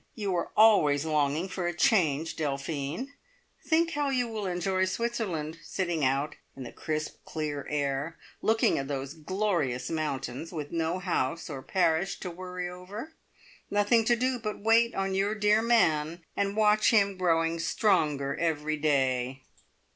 You 0.15 0.31
were 0.31 0.49
always 0.57 1.05
longing 1.05 1.47
for 1.47 1.67
a 1.67 1.75
change, 1.75 2.35
Delphine. 2.35 3.09
Think 3.63 3.91
how 3.91 4.09
you 4.09 4.27
will 4.27 4.47
enjoy 4.47 4.85
Switzerland, 4.85 5.59
sitting 5.61 6.03
out 6.03 6.37
in 6.57 6.63
the 6.63 6.71
crisp 6.71 7.23
clear 7.23 7.67
air, 7.69 8.17
looking 8.41 8.79
at 8.79 8.87
those 8.87 9.13
glorious 9.13 9.91
mountains, 9.91 10.51
with 10.51 10.71
no 10.71 10.97
house 10.97 11.51
or 11.51 11.61
parish 11.61 12.19
to 12.21 12.31
worry 12.31 12.67
over 12.67 13.13
nothing 13.69 14.03
to 14.05 14.15
do 14.15 14.39
but 14.39 14.57
wait 14.59 14.95
on 14.95 15.13
your 15.13 15.35
dear 15.35 15.61
man, 15.61 16.23
and 16.35 16.57
watch 16.57 16.89
him 16.89 17.15
growing 17.15 17.59
stronger 17.59 18.35
every 18.37 18.77
day!" 18.77 19.43